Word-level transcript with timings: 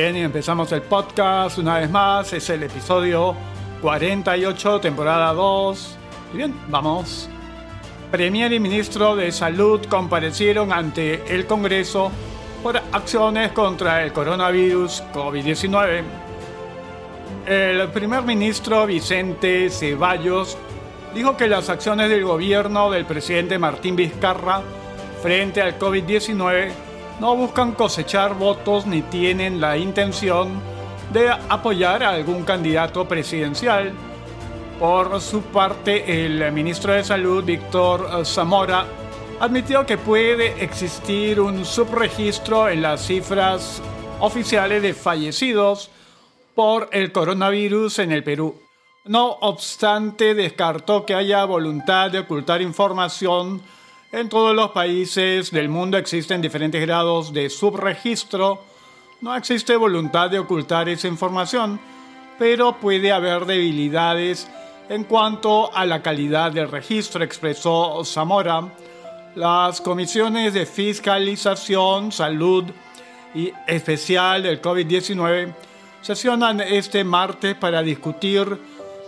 Bien, 0.00 0.16
y 0.16 0.20
empezamos 0.20 0.70
el 0.70 0.82
podcast 0.82 1.58
una 1.58 1.80
vez 1.80 1.90
más. 1.90 2.32
Es 2.32 2.48
el 2.50 2.62
episodio 2.62 3.34
48, 3.82 4.78
temporada 4.78 5.32
2. 5.32 5.96
Y 6.34 6.36
bien, 6.36 6.54
vamos. 6.68 7.28
Premier 8.12 8.52
y 8.52 8.60
ministro 8.60 9.16
de 9.16 9.32
Salud 9.32 9.84
comparecieron 9.86 10.72
ante 10.72 11.34
el 11.34 11.46
Congreso 11.46 12.12
por 12.62 12.76
acciones 12.92 13.50
contra 13.50 14.04
el 14.04 14.12
coronavirus 14.12 15.02
COVID-19. 15.12 16.02
El 17.48 17.88
primer 17.88 18.22
ministro 18.22 18.86
Vicente 18.86 19.68
Ceballos 19.68 20.56
dijo 21.12 21.36
que 21.36 21.48
las 21.48 21.68
acciones 21.70 22.08
del 22.08 22.22
gobierno 22.22 22.88
del 22.92 23.04
presidente 23.04 23.58
Martín 23.58 23.96
Vizcarra 23.96 24.62
frente 25.20 25.60
al 25.60 25.76
COVID-19 25.76 26.87
no 27.20 27.34
buscan 27.34 27.72
cosechar 27.72 28.34
votos 28.34 28.86
ni 28.86 29.02
tienen 29.02 29.60
la 29.60 29.76
intención 29.76 30.60
de 31.12 31.30
apoyar 31.30 32.02
a 32.02 32.10
algún 32.10 32.44
candidato 32.44 33.06
presidencial. 33.08 33.92
Por 34.78 35.20
su 35.20 35.42
parte, 35.42 36.24
el 36.24 36.52
ministro 36.52 36.92
de 36.92 37.02
Salud, 37.02 37.44
Víctor 37.44 38.24
Zamora, 38.24 38.84
admitió 39.40 39.84
que 39.84 39.98
puede 39.98 40.62
existir 40.62 41.40
un 41.40 41.64
subregistro 41.64 42.68
en 42.68 42.82
las 42.82 43.06
cifras 43.06 43.82
oficiales 44.20 44.82
de 44.82 44.94
fallecidos 44.94 45.90
por 46.54 46.88
el 46.92 47.12
coronavirus 47.12 48.00
en 48.00 48.12
el 48.12 48.22
Perú. 48.22 48.60
No 49.04 49.30
obstante, 49.40 50.34
descartó 50.34 51.06
que 51.06 51.14
haya 51.14 51.44
voluntad 51.44 52.10
de 52.10 52.18
ocultar 52.20 52.60
información 52.62 53.62
en 54.10 54.28
todos 54.28 54.54
los 54.54 54.70
países 54.70 55.50
del 55.50 55.68
mundo 55.68 55.98
existen 55.98 56.40
diferentes 56.40 56.80
grados 56.80 57.32
de 57.32 57.50
subregistro. 57.50 58.64
No 59.20 59.34
existe 59.36 59.76
voluntad 59.76 60.30
de 60.30 60.38
ocultar 60.38 60.88
esa 60.88 61.08
información, 61.08 61.78
pero 62.38 62.78
puede 62.78 63.12
haber 63.12 63.44
debilidades 63.44 64.48
en 64.88 65.04
cuanto 65.04 65.74
a 65.74 65.84
la 65.84 66.00
calidad 66.00 66.52
del 66.52 66.70
registro, 66.70 67.22
expresó 67.22 68.02
Zamora. 68.04 68.72
Las 69.34 69.82
comisiones 69.82 70.54
de 70.54 70.64
fiscalización, 70.64 72.10
salud 72.10 72.64
y 73.34 73.52
especial 73.66 74.42
del 74.42 74.62
COVID-19 74.62 75.52
sesionan 76.00 76.62
este 76.62 77.04
martes 77.04 77.54
para 77.56 77.82
discutir 77.82 78.58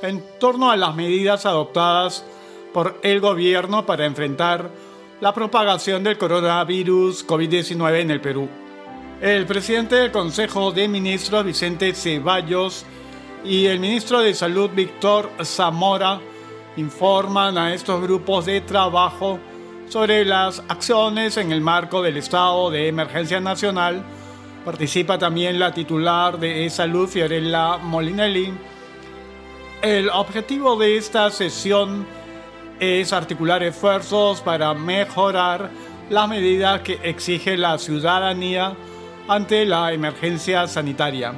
en 0.02 0.22
torno 0.38 0.70
a 0.70 0.76
las 0.76 0.94
medidas 0.94 1.46
adoptadas 1.46 2.22
por 2.74 3.00
el 3.02 3.20
gobierno 3.20 3.86
para 3.86 4.04
enfrentar 4.04 4.68
la 5.20 5.34
propagación 5.34 6.02
del 6.02 6.16
coronavirus 6.16 7.26
COVID-19 7.26 8.00
en 8.00 8.10
el 8.10 8.20
Perú. 8.22 8.48
El 9.20 9.44
presidente 9.44 9.96
del 9.96 10.10
Consejo 10.10 10.72
de 10.72 10.88
Ministros, 10.88 11.44
Vicente 11.44 11.92
Ceballos, 11.92 12.86
y 13.44 13.66
el 13.66 13.80
ministro 13.80 14.20
de 14.20 14.34
Salud, 14.34 14.70
Víctor 14.74 15.30
Zamora, 15.44 16.20
informan 16.76 17.58
a 17.58 17.74
estos 17.74 18.00
grupos 18.00 18.46
de 18.46 18.62
trabajo 18.62 19.38
sobre 19.88 20.24
las 20.24 20.62
acciones 20.68 21.36
en 21.36 21.52
el 21.52 21.60
marco 21.60 22.00
del 22.00 22.16
estado 22.16 22.70
de 22.70 22.88
emergencia 22.88 23.40
nacional. 23.40 24.02
Participa 24.64 25.18
también 25.18 25.58
la 25.58 25.74
titular 25.74 26.38
de 26.38 26.68
Salud, 26.70 27.08
Fiorella 27.08 27.76
Molinelli. 27.76 28.54
El 29.82 30.08
objetivo 30.10 30.76
de 30.76 30.96
esta 30.96 31.30
sesión 31.30 32.06
es 32.80 33.12
articular 33.12 33.62
esfuerzos 33.62 34.40
para 34.40 34.72
mejorar 34.72 35.70
las 36.08 36.28
medidas 36.28 36.80
que 36.80 36.98
exige 37.02 37.56
la 37.58 37.78
ciudadanía 37.78 38.74
ante 39.28 39.66
la 39.66 39.92
emergencia 39.92 40.66
sanitaria. 40.66 41.34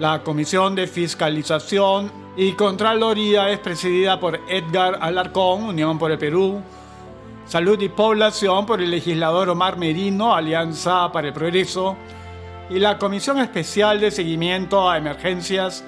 La 0.00 0.22
Comisión 0.24 0.74
de 0.74 0.88
Fiscalización 0.88 2.10
y 2.36 2.52
Contraloría 2.52 3.48
es 3.48 3.60
presidida 3.60 4.18
por 4.18 4.40
Edgar 4.48 4.98
Alarcón, 5.00 5.62
Unión 5.62 5.98
por 5.98 6.10
el 6.10 6.18
Perú, 6.18 6.60
Salud 7.46 7.80
y 7.80 7.88
Población 7.88 8.66
por 8.66 8.80
el 8.80 8.90
legislador 8.90 9.48
Omar 9.50 9.76
Merino, 9.76 10.34
Alianza 10.34 11.12
para 11.12 11.28
el 11.28 11.32
Progreso, 11.32 11.96
y 12.68 12.80
la 12.80 12.98
Comisión 12.98 13.38
Especial 13.38 14.00
de 14.00 14.10
Seguimiento 14.10 14.90
a 14.90 14.98
Emergencias 14.98 15.84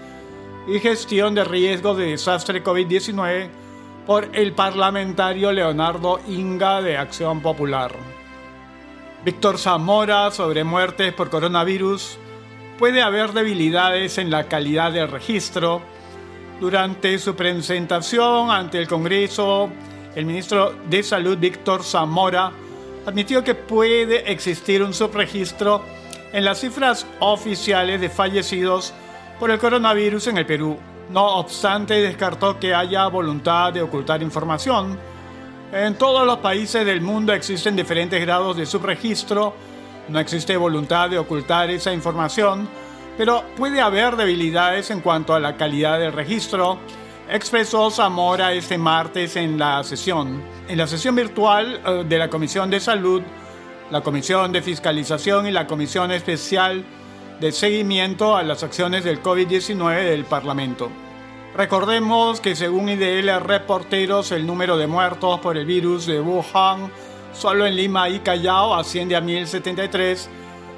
y 0.69 0.79
Gestión 0.79 1.35
de 1.35 1.45
Riesgos 1.45 1.97
de 1.97 2.07
Desastre 2.07 2.63
COVID-19 2.63 3.62
por 4.07 4.29
el 4.33 4.53
parlamentario 4.53 5.53
Leonardo 5.53 6.21
Inga 6.27 6.83
de 6.83 6.97
Acción 6.97 7.41
Popular. 7.41 7.93
Víctor 9.25 9.59
Zamora 9.59 10.31
sobre 10.33 10.65
muertes 10.65 11.13
por 11.13 11.31
coronavirus. 11.31 12.19
Puede 12.79 13.03
haber 13.03 13.33
debilidades 13.33 14.19
en 14.19 14.31
la 14.31 14.49
calidad 14.49 14.93
del 14.93 15.09
registro. 15.09 15.81
Durante 16.61 17.19
su 17.19 17.37
presentación 17.37 18.51
ante 18.51 18.79
el 18.79 18.89
Congreso, 18.89 19.71
el 20.17 20.27
ministro 20.27 20.75
de 20.89 21.03
Salud 21.03 21.39
Víctor 21.39 21.85
Zamora 21.85 22.51
admitió 23.07 23.45
que 23.45 23.55
puede 23.55 24.31
existir 24.31 24.83
un 24.83 24.95
subregistro 24.95 25.83
en 26.33 26.45
las 26.45 26.61
cifras 26.61 27.07
oficiales 27.21 28.01
de 28.01 28.09
fallecidos 28.09 28.93
por 29.39 29.51
el 29.51 29.59
coronavirus 29.59 30.29
en 30.29 30.39
el 30.39 30.47
Perú 30.47 30.79
no 31.11 31.37
obstante, 31.37 31.95
descartó 31.95 32.59
que 32.59 32.75
haya 32.75 33.07
voluntad 33.07 33.73
de 33.73 33.83
ocultar 33.83 34.23
información. 34.23 34.99
En 35.73 35.95
todos 35.95 36.27
los 36.27 36.39
países 36.39 36.85
del 36.85 37.01
mundo 37.01 37.33
existen 37.33 37.77
diferentes 37.77 38.21
grados 38.21 38.57
de 38.57 38.67
subregistro. 38.67 39.55
No 40.09 40.19
existe 40.19 40.57
voluntad 40.57 41.09
de 41.09 41.19
ocultar 41.19 41.71
esa 41.71 41.93
información, 41.93 42.69
pero 43.17 43.43
puede 43.57 43.81
haber 43.81 44.17
debilidades 44.17 44.91
en 44.91 45.01
cuanto 45.01 45.35
a 45.35 45.41
la 45.41 45.57
calidad 45.57 45.99
del 45.99 46.13
registro, 46.13 46.79
expresó 47.31 47.91
Zamora 47.91 48.53
este 48.53 48.77
martes 48.79 49.37
en 49.37 49.59
la 49.59 49.83
sesión. 49.85 50.43
En 50.69 50.79
la 50.79 50.87
sesión 50.87 51.15
virtual 51.15 51.81
eh, 51.85 52.05
de 52.07 52.19
la 52.19 52.29
Comisión 52.29 52.69
de 52.69 52.81
Salud, 52.81 53.23
la 53.91 54.01
Comisión 54.03 54.53
de 54.53 54.63
Fiscalización 54.63 55.47
y 55.47 55.51
la 55.51 55.67
Comisión 55.67 56.13
Especial 56.13 56.85
de 57.41 57.53
seguimiento 57.53 58.37
a 58.37 58.43
las 58.43 58.63
acciones 58.63 59.05
del 59.05 59.23
COVID-19 59.23 60.05
del 60.05 60.25
Parlamento. 60.25 60.91
Recordemos 61.57 62.41
que 62.41 62.57
según 62.57 62.89
IDL 62.89 63.41
Reporteros, 63.41 64.33
el 64.33 64.47
número 64.47 64.77
de 64.77 64.87
muertos 64.87 65.41
por 65.41 65.57
el 65.57 65.67
virus 65.67 66.07
de 66.07 66.21
Wuhan 66.21 66.91
solo 67.33 67.67
en 67.67 67.77
Lima 67.77 68.09
y 68.09 68.21
Callao 68.21 68.75
asciende 68.75 69.17
a 69.17 69.21
1073, 69.21 70.29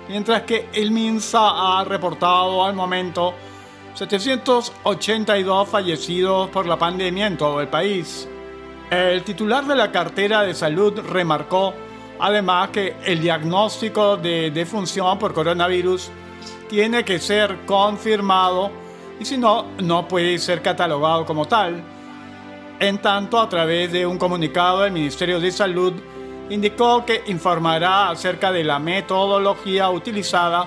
mientras 0.09 0.43
que 0.43 0.69
el 0.73 0.91
MINSA 0.91 1.79
ha 1.81 1.85
reportado 1.85 2.65
al 2.65 2.75
momento 2.75 3.35
782 3.95 5.69
fallecidos 5.69 6.51
por 6.51 6.67
la 6.67 6.79
pandemia 6.79 7.27
en 7.27 7.37
todo 7.37 7.61
el 7.61 7.69
país. 7.69 8.29
El 8.91 9.23
titular 9.23 9.65
de 9.67 9.77
la 9.77 9.91
cartera 9.91 10.43
de 10.43 10.55
salud 10.55 10.99
remarcó 11.09 11.75
además 12.19 12.71
que 12.71 12.97
el 13.05 13.21
diagnóstico 13.21 14.17
de 14.17 14.51
defunción 14.51 15.19
por 15.19 15.33
coronavirus 15.33 16.11
tiene 16.69 17.05
que 17.05 17.19
ser 17.19 17.65
confirmado 17.67 18.71
y 19.19 19.25
si 19.25 19.37
no, 19.37 19.67
no 19.83 20.09
puede 20.09 20.39
ser 20.39 20.63
catalogado 20.63 21.25
como 21.25 21.47
tal. 21.47 21.83
En 22.81 22.99
tanto, 22.99 23.39
a 23.39 23.49
través 23.49 23.93
de 23.93 24.07
un 24.07 24.19
comunicado, 24.19 24.85
el 24.85 24.93
Ministerio 24.93 25.39
de 25.39 25.53
Salud 25.53 25.93
indicó 26.51 27.05
que 27.05 27.23
informará 27.27 28.11
acerca 28.11 28.53
de 28.53 28.65
la 28.65 28.79
metodología 28.79 29.91
utilizada 29.91 30.67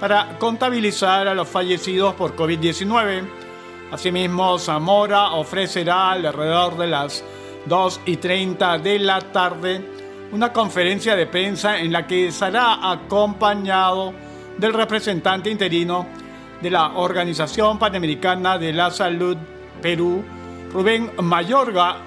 para 0.00 0.38
contabilizar 0.38 1.26
a 1.26 1.34
los 1.34 1.48
fallecidos 1.48 2.14
por 2.14 2.36
COVID-19. 2.36 3.22
Asimismo, 3.90 4.58
Zamora 4.58 5.32
ofrecerá 5.32 6.12
alrededor 6.12 6.76
de 6.76 6.86
las 6.86 7.24
2 7.66 8.00
y 8.06 8.16
30 8.16 8.78
de 8.78 8.98
la 8.98 9.20
tarde 9.20 9.84
una 10.30 10.52
conferencia 10.52 11.16
de 11.16 11.26
prensa 11.26 11.78
en 11.78 11.92
la 11.92 12.06
que 12.06 12.30
será 12.30 12.90
acompañado 12.90 14.12
del 14.58 14.74
representante 14.74 15.50
interino 15.50 16.06
de 16.60 16.70
la 16.70 16.92
Organización 16.98 17.78
Panamericana 17.78 18.58
de 18.58 18.72
la 18.72 18.90
Salud 18.90 19.36
Perú, 19.80 20.24
Rubén 20.72 21.10
Mayorga, 21.22 21.98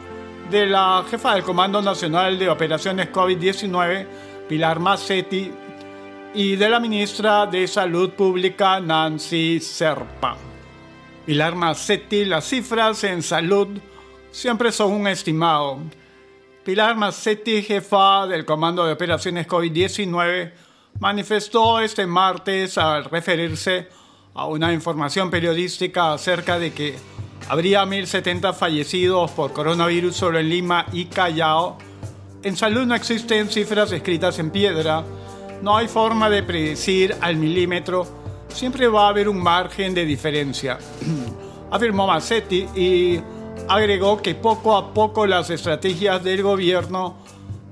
de 0.49 0.65
la 0.65 1.05
jefa 1.09 1.33
del 1.33 1.43
Comando 1.43 1.81
Nacional 1.81 2.37
de 2.37 2.49
Operaciones 2.49 3.09
COVID-19, 3.11 4.05
Pilar 4.49 4.79
Massetti, 4.79 5.51
y 6.33 6.55
de 6.55 6.69
la 6.69 6.79
ministra 6.79 7.45
de 7.45 7.67
Salud 7.67 8.11
Pública, 8.11 8.79
Nancy 8.79 9.59
Serpa. 9.59 10.37
Pilar 11.25 11.55
Massetti, 11.55 12.25
las 12.25 12.45
cifras 12.45 13.03
en 13.03 13.21
salud 13.21 13.79
siempre 14.31 14.71
son 14.71 14.91
un 14.91 15.07
estimado. 15.07 15.79
Pilar 16.63 16.95
Massetti, 16.95 17.61
jefa 17.61 18.27
del 18.27 18.45
Comando 18.45 18.85
de 18.85 18.93
Operaciones 18.93 19.47
COVID-19, 19.47 20.51
manifestó 21.01 21.79
este 21.79 22.05
martes 22.05 22.77
al 22.77 23.05
referirse 23.05 23.89
a 24.35 24.45
una 24.45 24.71
información 24.71 25.29
periodística 25.29 26.13
acerca 26.13 26.59
de 26.59 26.71
que 26.71 26.95
habría 27.49 27.83
1.070 27.83 28.53
fallecidos 28.53 29.31
por 29.31 29.51
coronavirus 29.51 30.15
solo 30.15 30.39
en 30.39 30.47
Lima 30.47 30.85
y 30.93 31.05
Callao. 31.05 31.77
En 32.43 32.55
salud 32.55 32.85
no 32.85 32.95
existen 32.95 33.49
cifras 33.49 33.91
escritas 33.91 34.37
en 34.37 34.51
piedra, 34.51 35.03
no 35.63 35.75
hay 35.75 35.87
forma 35.87 36.29
de 36.29 36.43
predecir 36.43 37.15
al 37.19 37.35
milímetro 37.35 38.21
siempre 38.53 38.87
va 38.87 39.05
a 39.05 39.09
haber 39.09 39.27
un 39.27 39.41
margen 39.41 39.93
de 39.93 40.05
diferencia, 40.05 40.77
afirmó 41.71 42.05
Massetti 42.07 42.67
y 42.75 43.19
agregó 43.67 44.21
que 44.21 44.35
poco 44.35 44.75
a 44.75 44.93
poco 44.93 45.25
las 45.25 45.49
estrategias 45.49 46.23
del 46.23 46.43
gobierno 46.43 47.20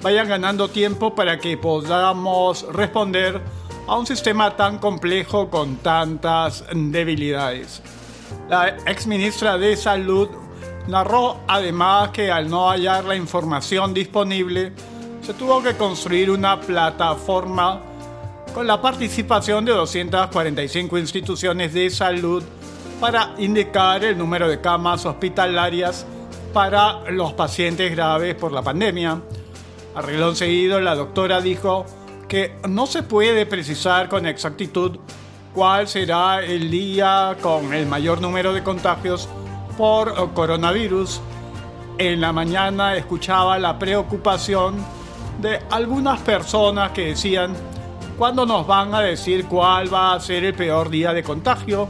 vayan 0.02 0.28
ganando 0.28 0.70
tiempo 0.70 1.14
para 1.14 1.40
que 1.40 1.58
podamos 1.58 2.66
responder 2.74 3.42
a 3.88 3.98
un 3.98 4.06
sistema 4.06 4.56
tan 4.56 4.78
complejo 4.78 5.50
con 5.50 5.78
tantas 5.78 6.64
debilidades. 6.74 7.82
La 8.48 8.70
ex 8.86 9.08
ministra 9.08 9.58
de 9.58 9.76
Salud 9.76 10.30
narró 10.88 11.38
además 11.48 12.10
que 12.10 12.32
al 12.32 12.50
no 12.50 12.70
hallar 12.70 13.06
la 13.06 13.16
información 13.16 13.94
disponible, 13.94 14.74
se 15.22 15.34
tuvo 15.34 15.62
que 15.62 15.76
construir 15.76 16.32
una 16.32 16.60
plataforma 16.60 17.82
con 18.54 18.66
la 18.66 18.82
participación 18.82 19.66
de 19.66 19.74
245 19.74 20.98
instituciones 20.98 21.74
de 21.74 21.90
salud 21.90 22.44
para 23.00 23.36
indicar 23.38 24.04
el 24.04 24.18
número 24.18 24.48
de 24.50 24.60
camas 24.60 25.06
hospitalarias 25.06 26.06
para 26.54 27.02
los 27.12 27.34
pacientes 27.34 27.92
graves 27.92 28.36
por 28.36 28.52
la 28.52 28.62
pandemia. 28.62 29.22
Arreglón 29.96 30.36
seguido, 30.36 30.80
la 30.80 30.96
doctora 30.96 31.42
dijo 31.42 31.86
que 32.28 32.56
no 32.68 32.86
se 32.86 33.04
puede 33.04 33.46
precisar 33.46 34.08
con 34.08 34.26
exactitud 34.28 35.00
cuál 35.54 35.88
será 35.88 36.44
el 36.44 36.70
día 36.70 37.36
con 37.42 37.74
el 37.74 37.88
mayor 37.88 38.22
número 38.22 38.54
de 38.54 38.64
contagios 38.64 39.28
por 39.78 40.34
coronavirus. 40.34 41.22
En 41.98 42.22
la 42.22 42.32
mañana 42.32 42.96
escuchaba 42.96 43.58
la 43.58 43.80
preocupación 43.80 44.76
de 45.42 45.60
algunas 45.72 46.20
personas 46.20 46.92
que 46.92 47.08
decían, 47.08 47.54
¿cuándo 48.18 48.46
nos 48.46 48.68
van 48.68 48.94
a 48.94 49.02
decir 49.02 49.46
cuál 49.48 49.92
va 49.94 50.14
a 50.14 50.20
ser 50.20 50.44
el 50.44 50.54
peor 50.54 50.90
día 50.90 51.14
de 51.14 51.24
contagio? 51.24 51.90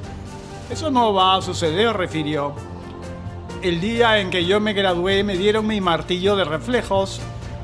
Eso 0.70 0.90
no 0.90 1.14
va 1.14 1.36
a 1.36 1.42
suceder, 1.42 1.98
refirió. 1.98 2.54
El 3.62 3.82
día 3.82 4.20
en 4.20 4.30
que 4.30 4.46
yo 4.46 4.60
me 4.60 4.74
gradué 4.74 5.24
me 5.24 5.36
dieron 5.36 5.68
mi 5.68 5.82
martillo 5.82 6.36
de 6.36 6.46
reflejos. 6.46 7.20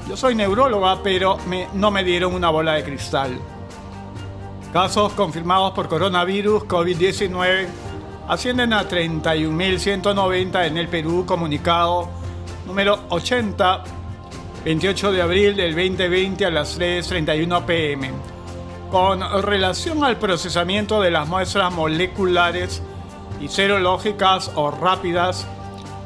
Yo 0.07 0.16
soy 0.16 0.36
neuróloga, 0.36 1.02
pero 1.02 1.38
no 1.74 1.92
me 1.92 2.04
dieron 2.04 2.34
una 2.34 2.50
bola 2.50 2.74
de 2.74 2.84
cristal. 2.84 3.40
Casos 4.72 5.13
confirmados 5.13 5.74
por 5.74 5.88
coronavirus 5.88 6.63
COVID-19 6.63 7.68
ascienden 8.28 8.74
a 8.74 8.88
31.190 8.88 10.68
en 10.68 10.78
el 10.78 10.88
Perú, 10.88 11.25
comunicado 11.25 12.10
número 12.66 13.00
80, 13.10 13.84
28 14.63 15.12
de 15.12 15.22
abril 15.22 15.56
del 15.56 15.75
2020 15.75 16.46
a 16.46 16.51
las 16.51 16.80
3.31 16.80 17.66
pm. 17.66 18.12
Con 18.92 19.22
relación 19.44 20.04
al 20.04 20.18
procesamiento 20.18 21.01
de 21.01 21.12
las 21.12 21.28
muestras 21.28 21.74
moleculares, 21.74 22.81
y 23.40 23.48
serológicas 23.48 24.51
o 24.56 24.72
rápidas 24.72 25.48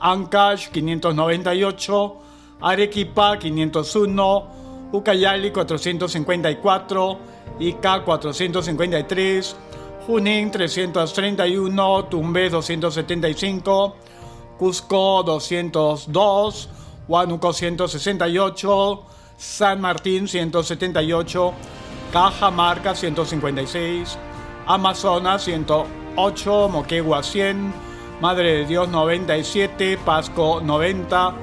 Ancash 0.00 0.70
598, 0.70 2.16
Arequipa 2.60 3.38
501, 3.38 4.90
Ucayali 4.92 5.52
454, 5.52 7.18
Ica 7.60 8.04
453, 8.04 9.69
Junín 10.06 10.50
331, 10.50 12.08
Tumbes 12.08 12.52
275, 12.52 13.96
Cusco 14.58 15.22
202, 15.22 16.68
Huánuco 17.06 17.52
168, 17.52 19.04
San 19.36 19.80
Martín 19.80 20.26
178, 20.26 21.52
Cajamarca 22.12 22.94
156, 22.94 24.18
Amazonas 24.66 25.42
108, 25.42 26.68
Moquegua 26.68 27.22
100, 27.22 27.72
Madre 28.20 28.58
de 28.58 28.64
Dios 28.66 28.88
97, 28.88 29.98
Pasco 29.98 30.60
90, 30.62 31.34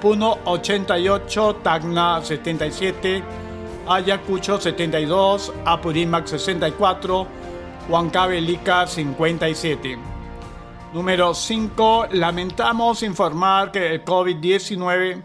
Puno 0.00 0.38
88, 0.44 1.56
Tacna 1.62 2.20
77, 2.22 3.22
Ayacucho 3.86 4.58
72, 4.58 5.52
Apurímac 5.64 6.26
64, 6.26 7.37
Huancavelica 7.88 8.86
57. 8.86 9.98
Número 10.92 11.32
5. 11.32 12.08
Lamentamos 12.12 13.02
informar 13.02 13.72
que 13.72 13.94
el 13.94 14.04
COVID-19 14.04 15.22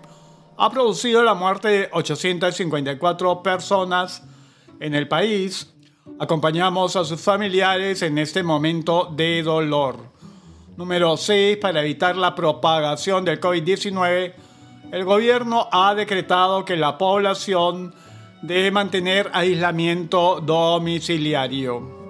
ha 0.55 0.70
producido 0.70 1.24
la 1.24 1.34
muerte 1.34 1.67
de 1.67 1.89
854 1.91 3.43
personas 3.43 4.24
en 4.79 4.96
el 4.96 5.10
país. 5.10 5.74
Acompañamos 6.20 6.96
a 6.96 7.03
sus 7.03 7.20
familiares 7.20 8.01
en 8.01 8.17
este 8.17 8.43
momento 8.43 9.12
de 9.13 9.43
dolor. 9.43 9.98
Número 10.77 11.17
6. 11.17 11.58
Para 11.58 11.82
evitar 11.82 12.15
la 12.15 12.34
propagación 12.34 13.25
del 13.25 13.41
COVID-19, 13.41 14.36
el 14.93 15.03
gobierno 15.03 15.67
ha 15.70 15.93
decretado 15.96 16.63
que 16.63 16.77
la 16.77 16.98
población 16.98 17.93
debe 18.41 18.72
mantener 18.72 19.29
aislamiento 19.34 20.39
domiciliario. 20.39 22.02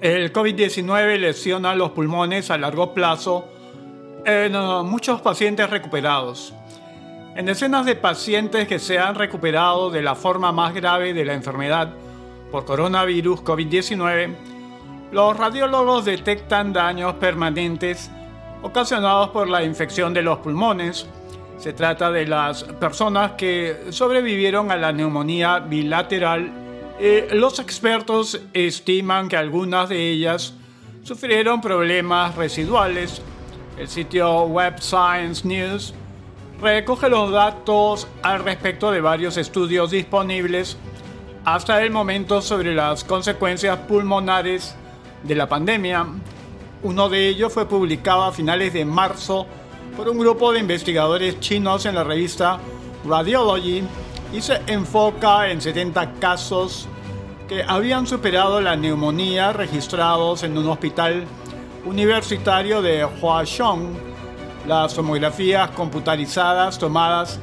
El 0.00 0.32
COVID-19 0.32 1.18
lesiona 1.18 1.74
los 1.74 1.90
pulmones 1.90 2.52
a 2.52 2.58
largo 2.58 2.94
plazo 2.94 3.48
en 4.24 4.54
uh, 4.54 4.84
muchos 4.84 5.20
pacientes 5.20 5.68
recuperados. 5.68 6.54
En 7.34 7.46
decenas 7.46 7.84
de 7.84 7.96
pacientes 7.96 8.68
que 8.68 8.78
se 8.78 9.00
han 9.00 9.16
recuperado 9.16 9.90
de 9.90 10.02
la 10.02 10.14
forma 10.14 10.52
más 10.52 10.72
grave 10.72 11.14
de 11.14 11.24
la 11.24 11.34
enfermedad 11.34 11.90
por 12.52 12.64
coronavirus 12.64 13.40
COVID-19, 13.40 14.36
los 15.10 15.36
radiólogos 15.36 16.04
detectan 16.04 16.72
daños 16.72 17.14
permanentes 17.14 18.08
ocasionados 18.62 19.30
por 19.30 19.48
la 19.48 19.64
infección 19.64 20.14
de 20.14 20.22
los 20.22 20.38
pulmones. 20.38 21.08
Se 21.56 21.72
trata 21.72 22.12
de 22.12 22.24
las 22.24 22.62
personas 22.62 23.32
que 23.32 23.86
sobrevivieron 23.90 24.70
a 24.70 24.76
la 24.76 24.92
neumonía 24.92 25.58
bilateral. 25.58 26.67
Y 27.00 27.34
los 27.34 27.58
expertos 27.60 28.40
estiman 28.52 29.28
que 29.28 29.36
algunas 29.36 29.88
de 29.88 30.10
ellas 30.10 30.54
sufrieron 31.04 31.60
problemas 31.60 32.34
residuales. 32.34 33.22
El 33.78 33.88
sitio 33.88 34.42
Web 34.42 34.80
Science 34.80 35.46
News 35.46 35.94
recoge 36.60 37.08
los 37.08 37.30
datos 37.30 38.08
al 38.22 38.42
respecto 38.42 38.90
de 38.90 39.00
varios 39.00 39.36
estudios 39.36 39.92
disponibles 39.92 40.76
hasta 41.44 41.82
el 41.82 41.92
momento 41.92 42.42
sobre 42.42 42.74
las 42.74 43.04
consecuencias 43.04 43.78
pulmonares 43.86 44.74
de 45.22 45.34
la 45.36 45.48
pandemia. 45.48 46.04
Uno 46.82 47.08
de 47.08 47.28
ellos 47.28 47.52
fue 47.52 47.68
publicado 47.68 48.24
a 48.24 48.32
finales 48.32 48.72
de 48.72 48.84
marzo 48.84 49.46
por 49.96 50.08
un 50.08 50.18
grupo 50.18 50.52
de 50.52 50.60
investigadores 50.60 51.38
chinos 51.38 51.86
en 51.86 51.94
la 51.94 52.04
revista 52.04 52.58
Radiology 53.06 53.82
y 54.32 54.40
se 54.40 54.60
enfoca 54.66 55.50
en 55.50 55.60
70 55.60 56.14
casos 56.14 56.88
que 57.48 57.62
habían 57.62 58.06
superado 58.06 58.60
la 58.60 58.76
neumonía 58.76 59.52
registrados 59.52 60.42
en 60.42 60.58
un 60.58 60.68
hospital 60.68 61.24
universitario 61.84 62.82
de 62.82 63.04
Huaxiong 63.04 63.96
las 64.66 64.94
tomografías 64.94 65.70
computarizadas 65.70 66.78
tomadas 66.78 67.40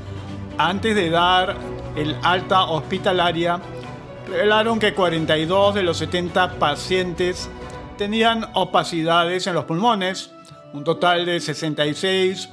antes 0.60 0.96
de 0.96 1.10
dar 1.10 1.56
el 1.96 2.16
alta 2.22 2.66
hospitalaria 2.66 3.60
revelaron 4.28 4.78
que 4.78 4.94
42 4.94 5.74
de 5.74 5.84
los 5.84 5.98
70 5.98 6.60
pacientes 6.60 7.50
tenían 7.98 8.48
opacidades 8.54 9.48
en 9.48 9.56
los 9.56 9.66
pulmones, 9.66 10.32
un 10.74 10.84
total 10.84 11.26
de 11.26 11.40
66 11.40 12.50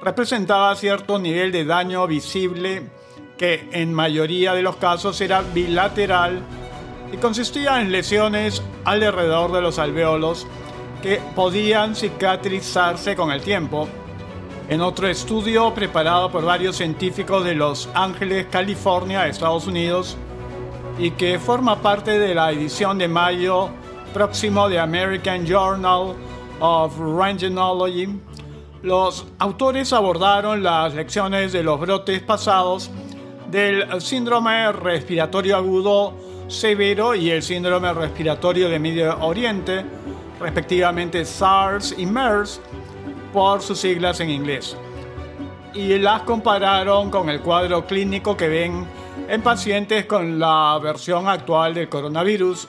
representaba 0.00 0.74
cierto 0.76 1.18
nivel 1.18 1.50
de 1.50 1.64
daño 1.64 2.06
visible 2.06 2.90
que 3.36 3.68
en 3.72 3.92
mayoría 3.92 4.54
de 4.54 4.62
los 4.62 4.76
casos 4.76 5.20
era 5.20 5.42
bilateral 5.42 6.42
y 7.12 7.16
consistía 7.16 7.80
en 7.80 7.92
lesiones 7.92 8.62
alrededor 8.84 9.52
de 9.52 9.60
los 9.60 9.78
alveolos 9.78 10.46
que 11.02 11.20
podían 11.34 11.94
cicatrizarse 11.94 13.14
con 13.14 13.30
el 13.30 13.42
tiempo. 13.42 13.88
En 14.68 14.80
otro 14.80 15.08
estudio 15.08 15.74
preparado 15.74 16.30
por 16.30 16.44
varios 16.44 16.76
científicos 16.76 17.44
de 17.44 17.54
Los 17.54 17.88
Ángeles, 17.92 18.46
California, 18.50 19.26
Estados 19.26 19.66
Unidos, 19.66 20.16
y 20.98 21.10
que 21.10 21.38
forma 21.38 21.82
parte 21.82 22.18
de 22.18 22.34
la 22.34 22.50
edición 22.52 22.98
de 22.98 23.08
mayo 23.08 23.68
próximo 24.14 24.68
de 24.68 24.78
American 24.78 25.44
Journal 25.44 26.14
of 26.60 26.96
Rentgenology, 26.98 28.08
los 28.82 29.26
autores 29.38 29.92
abordaron 29.92 30.62
las 30.62 30.94
lecciones 30.94 31.52
de 31.52 31.62
los 31.62 31.80
brotes 31.80 32.22
pasados 32.22 32.90
del 33.54 34.00
síndrome 34.00 34.72
respiratorio 34.72 35.56
agudo 35.56 36.12
severo 36.48 37.14
y 37.14 37.30
el 37.30 37.40
síndrome 37.40 37.94
respiratorio 37.94 38.68
de 38.68 38.80
Medio 38.80 39.16
Oriente, 39.20 39.84
respectivamente 40.40 41.24
SARS 41.24 41.94
y 41.96 42.04
MERS, 42.04 42.60
por 43.32 43.62
sus 43.62 43.78
siglas 43.78 44.18
en 44.18 44.30
inglés. 44.30 44.76
Y 45.72 45.96
las 45.98 46.22
compararon 46.22 47.12
con 47.12 47.28
el 47.28 47.42
cuadro 47.42 47.86
clínico 47.86 48.36
que 48.36 48.48
ven 48.48 48.88
en 49.28 49.40
pacientes 49.40 50.06
con 50.06 50.40
la 50.40 50.76
versión 50.82 51.28
actual 51.28 51.74
del 51.74 51.88
coronavirus, 51.88 52.66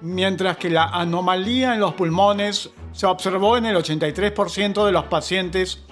mientras 0.00 0.56
que 0.56 0.70
la 0.70 0.86
anomalía 0.86 1.74
en 1.74 1.78
los 1.78 1.94
pulmones 1.94 2.70
se 2.90 3.06
observó 3.06 3.58
en 3.58 3.66
el 3.66 3.76
83% 3.76 4.86
de 4.86 4.90
los 4.90 5.04
pacientes 5.04 5.84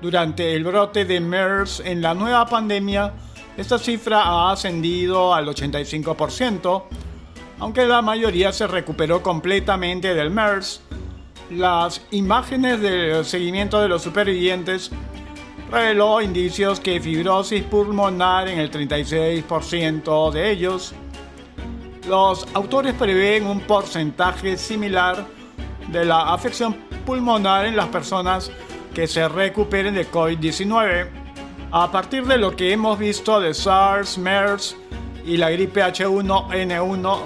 durante 0.00 0.54
el 0.54 0.62
brote 0.62 1.04
de 1.04 1.18
MERS 1.18 1.80
en 1.84 2.02
la 2.02 2.14
nueva 2.14 2.46
pandemia. 2.46 3.14
Esta 3.56 3.78
cifra 3.78 4.22
ha 4.22 4.52
ascendido 4.52 5.32
al 5.32 5.46
85%, 5.46 6.82
aunque 7.60 7.86
la 7.86 8.02
mayoría 8.02 8.52
se 8.52 8.66
recuperó 8.66 9.22
completamente 9.22 10.14
del 10.14 10.30
MERS 10.30 10.80
las 11.50 12.00
imágenes 12.10 12.80
del 12.80 13.24
seguimiento 13.24 13.80
de 13.80 13.88
los 13.88 14.02
supervivientes 14.02 14.90
reveló 15.70 16.20
indicios 16.22 16.80
que 16.80 17.00
fibrosis 17.00 17.62
pulmonar 17.64 18.48
en 18.48 18.58
el 18.58 18.70
36% 18.70 20.30
de 20.30 20.50
ellos. 20.50 20.94
Los 22.08 22.46
autores 22.54 22.94
prevén 22.94 23.46
un 23.46 23.60
porcentaje 23.60 24.56
similar 24.56 25.26
de 25.88 26.04
la 26.04 26.32
afección 26.32 26.74
pulmonar 27.04 27.66
en 27.66 27.76
las 27.76 27.88
personas 27.88 28.50
que 28.94 29.06
se 29.06 29.28
recuperen 29.28 29.94
de 29.94 30.10
COVID-19. 30.10 31.23
A 31.76 31.90
partir 31.90 32.24
de 32.24 32.38
lo 32.38 32.54
que 32.54 32.72
hemos 32.72 32.96
visto 32.96 33.40
de 33.40 33.52
SARS, 33.52 34.16
MERS 34.16 34.76
y 35.26 35.36
la 35.36 35.50
gripe 35.50 35.82
H1N1, 35.82 37.18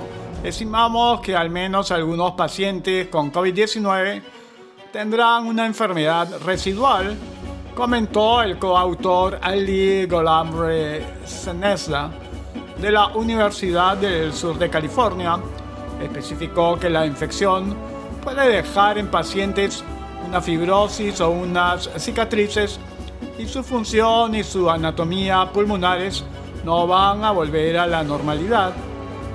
Estimamos 0.43 1.21
que 1.21 1.37
al 1.37 1.51
menos 1.51 1.91
algunos 1.91 2.33
pacientes 2.33 3.09
con 3.09 3.31
COVID-19 3.31 4.23
tendrán 4.91 5.47
una 5.47 5.67
enfermedad 5.67 6.41
residual, 6.47 7.15
comentó 7.75 8.41
el 8.41 8.59
coautor 8.59 9.39
Ali 9.43 10.07
Golamre 10.07 11.05
Senesa 11.27 12.11
de 12.81 12.91
la 12.91 13.09
Universidad 13.09 13.99
del 13.99 14.33
Sur 14.33 14.59
de 14.59 14.71
California. 14.71 15.39
Especificó 16.01 16.79
que 16.79 16.89
la 16.89 17.05
infección 17.05 17.77
puede 18.25 18.49
dejar 18.49 18.97
en 18.97 19.09
pacientes 19.09 19.85
una 20.27 20.41
fibrosis 20.41 21.21
o 21.21 21.29
unas 21.29 21.91
cicatrices 21.99 22.81
y 23.39 23.47
su 23.47 23.63
función 23.63 24.35
y 24.35 24.43
su 24.43 24.69
anatomía 24.69 25.51
pulmonares 25.53 26.25
no 26.65 26.87
van 26.87 27.25
a 27.25 27.31
volver 27.31 27.79
a 27.79 27.87
la 27.87 28.03
normalidad. 28.03 28.73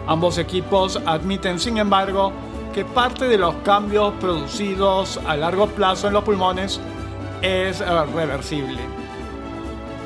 Ambos 0.08 0.38
equipos 0.38 1.00
admiten, 1.06 1.60
sin 1.60 1.78
embargo, 1.78 2.34
que 2.74 2.84
parte 2.84 3.28
de 3.28 3.38
los 3.38 3.56
cambios 3.64 4.14
producidos 4.20 5.20
a 5.26 5.38
largo 5.38 5.68
plazo 5.68 6.08
en 6.08 6.14
los 6.14 6.24
pulmones 6.24 6.82
es 7.42 7.82
eh, 7.82 8.06
reversible. 8.14 8.80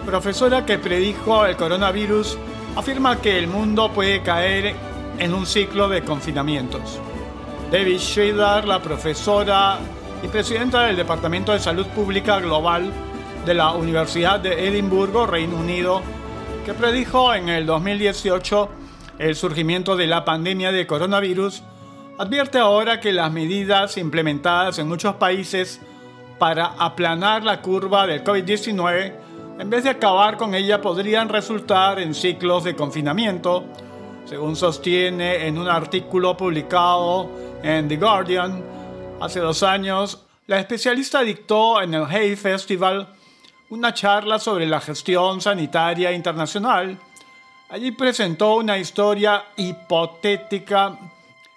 Profesora 0.06 0.66
que 0.66 0.78
predijo 0.78 1.46
el 1.46 1.56
coronavirus 1.56 2.38
afirma 2.76 3.20
que 3.20 3.38
el 3.38 3.48
mundo 3.48 3.92
puede 3.92 4.22
caer 4.22 4.76
en 5.18 5.34
un 5.34 5.46
ciclo 5.46 5.90
de 5.90 6.04
confinamientos. 6.04 7.00
David 7.72 8.00
Schrader, 8.00 8.66
la 8.66 8.82
profesora 8.82 9.80
y 10.24 10.28
presidenta 10.28 10.84
del 10.84 10.96
Departamento 10.96 11.52
de 11.52 11.60
Salud 11.60 11.86
Pública 11.88 12.40
Global 12.40 12.92
de 13.48 13.54
la 13.54 13.72
Universidad 13.72 14.42
de 14.42 14.68
Edimburgo, 14.68 15.26
Reino 15.26 15.56
Unido, 15.56 16.02
que 16.66 16.74
predijo 16.74 17.34
en 17.34 17.48
el 17.48 17.66
2018 17.66 18.70
el 19.20 19.38
surgimiento 19.38 19.96
de 19.96 20.06
la 20.06 20.26
pandemia 20.26 20.74
de 20.74 20.86
coronavirus, 20.86 21.64
advierte 22.20 22.60
ahora 22.60 23.00
que 23.00 23.14
las 23.14 23.32
medidas 23.32 23.96
implementadas 23.96 24.80
en 24.80 24.90
muchos 24.90 25.16
países 25.16 25.80
para 26.38 26.74
aplanar 26.78 27.46
la 27.46 27.62
curva 27.62 28.06
del 28.06 28.22
COVID-19, 28.22 29.14
en 29.60 29.70
vez 29.70 29.86
de 29.86 29.92
acabar 29.92 30.36
con 30.36 30.54
ella, 30.54 30.82
podrían 30.82 31.30
resultar 31.30 32.00
en 32.00 32.14
ciclos 32.14 32.66
de 32.66 32.76
confinamiento, 32.76 33.64
según 34.26 34.58
sostiene 34.58 35.48
en 35.48 35.58
un 35.58 35.70
artículo 35.70 36.36
publicado 36.36 37.30
en 37.64 37.88
The 37.88 37.96
Guardian. 37.96 38.62
Hace 39.22 39.40
dos 39.40 39.64
años, 39.64 40.26
la 40.48 40.60
especialista 40.60 41.22
dictó 41.22 41.82
en 41.82 41.94
el 41.94 42.04
Hay 42.04 42.36
Festival 42.36 43.08
una 43.70 43.94
charla 43.94 44.40
sobre 44.40 44.66
la 44.66 44.80
gestión 44.80 45.42
sanitaria 45.42 46.12
internacional 46.12 46.98
Allí 47.70 47.92
presentó 47.92 48.56
una 48.56 48.78
historia 48.78 49.44
hipotética 49.58 50.98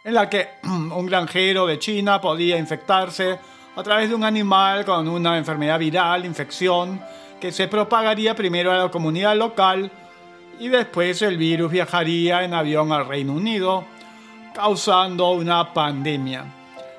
en 0.02 0.14
la 0.14 0.28
que 0.28 0.48
un 0.64 1.06
granjero 1.06 1.66
de 1.66 1.78
China 1.78 2.20
podía 2.20 2.58
infectarse 2.58 3.38
a 3.76 3.82
través 3.84 4.08
de 4.08 4.16
un 4.16 4.24
animal 4.24 4.84
con 4.84 5.06
una 5.06 5.38
enfermedad 5.38 5.78
viral, 5.78 6.24
infección, 6.26 7.00
que 7.40 7.52
se 7.52 7.68
propagaría 7.68 8.34
primero 8.34 8.72
a 8.72 8.76
la 8.76 8.90
comunidad 8.90 9.36
local 9.36 9.90
y 10.58 10.68
después 10.68 11.22
el 11.22 11.36
virus 11.36 11.70
viajaría 11.70 12.42
en 12.42 12.54
avión 12.54 12.90
al 12.92 13.06
Reino 13.06 13.32
Unido, 13.32 13.84
causando 14.52 15.30
una 15.30 15.72
pandemia. 15.72 16.44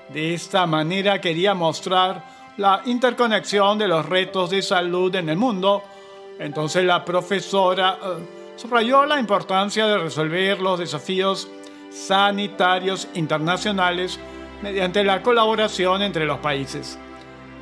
De 0.07 0.33
esta 0.33 0.65
manera 0.65 1.19
quería 1.19 1.53
mostrar 1.53 2.23
la 2.57 2.81
interconexión 2.85 3.77
de 3.77 3.87
los 3.87 4.05
retos 4.05 4.49
de 4.49 4.61
salud 4.61 5.13
en 5.15 5.29
el 5.29 5.37
mundo. 5.37 5.83
Entonces 6.39 6.83
la 6.83 7.03
profesora... 7.03 7.97
Eh, 8.03 8.41
subrayó 8.61 9.07
la 9.07 9.19
importancia 9.19 9.87
de 9.87 9.97
resolver 9.97 10.61
los 10.61 10.77
desafíos 10.77 11.47
sanitarios 11.89 13.07
internacionales 13.15 14.19
mediante 14.61 15.03
la 15.03 15.23
colaboración 15.23 16.03
entre 16.03 16.25
los 16.25 16.37
países. 16.37 16.99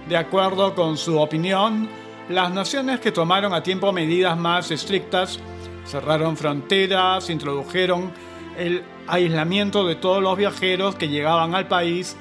De 0.10 0.18
acuerdo 0.18 0.76
con 0.76 0.98
su 0.98 1.18
opinión, 1.18 1.88
las 2.28 2.52
naciones 2.52 3.00
que 3.00 3.14
tomaron 3.14 3.54
a 3.54 3.64
tiempo 3.64 3.94
medidas 3.94 4.38
más 4.38 4.72
estrictas 4.72 5.40
cerraron 5.86 6.36
fronteras, 6.36 7.30
introdujeron 7.30 8.12
el 8.58 8.84
aislamiento 9.08 9.88
de 9.88 9.96
todos 9.96 10.22
los 10.22 10.38
viajeros 10.38 10.96
que 10.96 11.08
llegaban 11.08 11.56
al 11.56 11.70
país, 11.70 12.18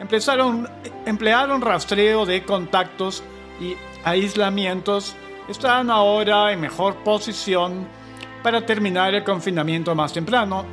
empezaron, 0.00 0.68
emplearon 1.06 1.60
rastreo 1.60 2.26
de 2.26 2.42
contactos 2.44 3.22
y 3.60 3.76
aislamientos, 4.04 5.14
están 5.48 5.90
ahora 5.90 6.52
en 6.52 6.60
mejor 6.60 6.96
posición 7.04 7.86
para 8.42 8.64
terminar 8.64 9.14
el 9.14 9.22
confinamiento 9.22 9.94
más 9.94 10.12
temprano 10.12 10.64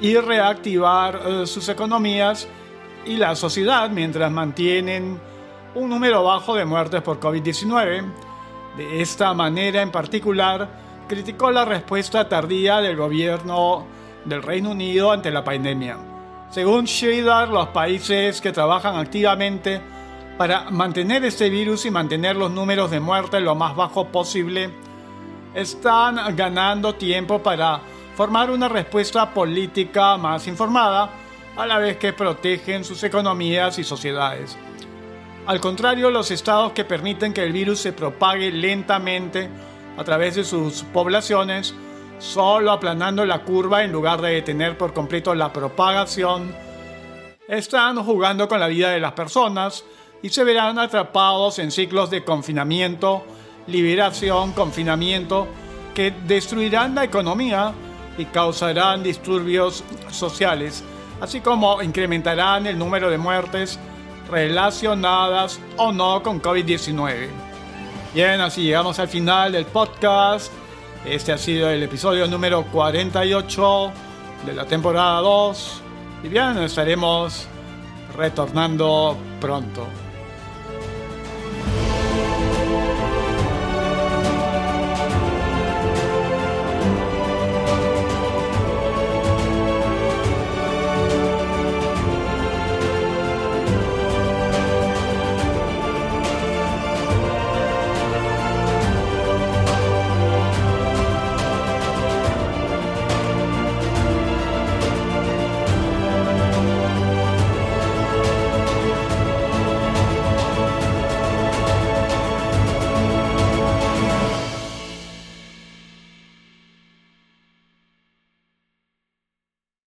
y 0.00 0.16
reactivar 0.16 1.20
eh, 1.24 1.46
sus 1.46 1.68
economías 1.68 2.46
y 3.06 3.16
la 3.16 3.34
sociedad 3.34 3.88
mientras 3.88 4.30
mantienen 4.30 5.18
un 5.74 5.88
número 5.88 6.22
bajo 6.22 6.54
de 6.54 6.64
muertes 6.64 7.02
por 7.02 7.18
COVID-19. 7.18 8.04
De 8.76 9.00
esta 9.00 9.32
manera 9.32 9.80
en 9.80 9.90
particular, 9.90 10.68
criticó 11.08 11.50
la 11.50 11.64
respuesta 11.64 12.28
tardía 12.28 12.80
del 12.80 12.96
gobierno 12.96 13.86
del 14.24 14.42
Reino 14.42 14.72
Unido 14.72 15.12
ante 15.12 15.30
la 15.30 15.44
pandemia. 15.44 16.15
Según 16.50 16.84
Shridhar, 16.84 17.48
los 17.48 17.68
países 17.68 18.40
que 18.40 18.52
trabajan 18.52 18.96
activamente 18.96 19.80
para 20.38 20.70
mantener 20.70 21.24
este 21.24 21.50
virus 21.50 21.86
y 21.86 21.90
mantener 21.90 22.36
los 22.36 22.50
números 22.50 22.90
de 22.90 23.00
muerte 23.00 23.40
lo 23.40 23.54
más 23.54 23.74
bajo 23.74 24.08
posible 24.08 24.70
están 25.54 26.36
ganando 26.36 26.94
tiempo 26.94 27.42
para 27.42 27.80
formar 28.14 28.50
una 28.50 28.68
respuesta 28.68 29.32
política 29.32 30.16
más 30.16 30.46
informada, 30.46 31.10
a 31.56 31.66
la 31.66 31.78
vez 31.78 31.96
que 31.96 32.12
protegen 32.12 32.84
sus 32.84 33.02
economías 33.02 33.78
y 33.78 33.84
sociedades. 33.84 34.56
Al 35.46 35.60
contrario, 35.60 36.10
los 36.10 36.30
estados 36.30 36.72
que 36.72 36.84
permiten 36.84 37.32
que 37.32 37.42
el 37.42 37.52
virus 37.52 37.80
se 37.80 37.92
propague 37.92 38.50
lentamente 38.50 39.48
a 39.96 40.04
través 40.04 40.34
de 40.34 40.44
sus 40.44 40.82
poblaciones, 40.82 41.74
solo 42.18 42.72
aplanando 42.72 43.24
la 43.24 43.42
curva 43.42 43.84
en 43.84 43.92
lugar 43.92 44.20
de 44.20 44.30
detener 44.30 44.76
por 44.78 44.92
completo 44.92 45.34
la 45.34 45.52
propagación, 45.52 46.54
están 47.48 48.02
jugando 48.04 48.48
con 48.48 48.60
la 48.60 48.66
vida 48.68 48.90
de 48.90 49.00
las 49.00 49.12
personas 49.12 49.84
y 50.22 50.30
se 50.30 50.44
verán 50.44 50.78
atrapados 50.78 51.58
en 51.58 51.70
ciclos 51.70 52.10
de 52.10 52.24
confinamiento, 52.24 53.24
liberación, 53.66 54.52
confinamiento, 54.52 55.46
que 55.94 56.12
destruirán 56.26 56.94
la 56.94 57.04
economía 57.04 57.72
y 58.18 58.24
causarán 58.26 59.02
disturbios 59.02 59.84
sociales, 60.10 60.82
así 61.20 61.40
como 61.40 61.82
incrementarán 61.82 62.66
el 62.66 62.78
número 62.78 63.10
de 63.10 63.18
muertes 63.18 63.78
relacionadas 64.30 65.60
o 65.76 65.92
no 65.92 66.22
con 66.22 66.42
COVID-19. 66.42 67.28
Bien, 68.14 68.40
así 68.40 68.62
llegamos 68.62 68.98
al 68.98 69.08
final 69.08 69.52
del 69.52 69.66
podcast. 69.66 70.52
Este 71.04 71.32
ha 71.32 71.38
sido 71.38 71.70
el 71.70 71.82
episodio 71.82 72.26
número 72.26 72.64
48 72.64 73.92
de 74.46 74.54
la 74.54 74.64
temporada 74.64 75.20
2. 75.20 75.82
Y 76.24 76.28
bien, 76.28 76.58
estaremos 76.58 77.46
retornando 78.16 79.16
pronto. 79.40 79.86